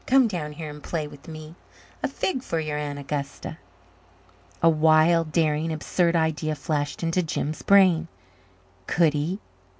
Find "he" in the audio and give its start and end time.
9.13-9.39